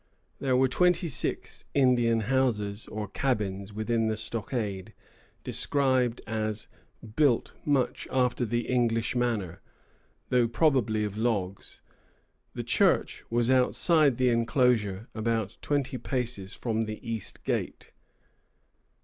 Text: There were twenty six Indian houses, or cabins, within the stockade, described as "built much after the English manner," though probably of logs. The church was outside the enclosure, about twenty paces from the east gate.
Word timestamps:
There 0.39 0.57
were 0.57 0.67
twenty 0.67 1.07
six 1.07 1.63
Indian 1.75 2.21
houses, 2.21 2.87
or 2.87 3.07
cabins, 3.07 3.71
within 3.71 4.07
the 4.07 4.17
stockade, 4.17 4.95
described 5.43 6.21
as 6.25 6.67
"built 7.15 7.53
much 7.65 8.07
after 8.09 8.43
the 8.43 8.61
English 8.67 9.15
manner," 9.15 9.61
though 10.29 10.47
probably 10.47 11.03
of 11.03 11.19
logs. 11.19 11.81
The 12.55 12.63
church 12.63 13.23
was 13.29 13.51
outside 13.51 14.17
the 14.17 14.29
enclosure, 14.29 15.07
about 15.13 15.57
twenty 15.61 15.99
paces 15.99 16.55
from 16.55 16.85
the 16.85 16.99
east 17.07 17.43
gate. 17.43 17.91